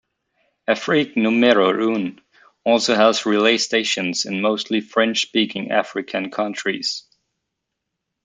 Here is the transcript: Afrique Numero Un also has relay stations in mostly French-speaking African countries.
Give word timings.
Afrique 0.67 1.15
Numero 1.15 1.69
Un 1.93 2.19
also 2.65 2.95
has 2.95 3.27
relay 3.27 3.59
stations 3.59 4.25
in 4.25 4.41
mostly 4.41 4.81
French-speaking 4.81 5.69
African 5.69 6.31
countries. 6.31 7.03